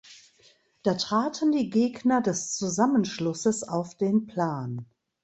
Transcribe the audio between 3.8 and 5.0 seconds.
den Plan.